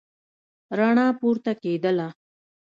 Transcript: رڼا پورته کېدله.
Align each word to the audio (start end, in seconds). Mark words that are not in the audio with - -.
رڼا 0.77 1.07
پورته 1.19 1.51
کېدله. 1.61 2.07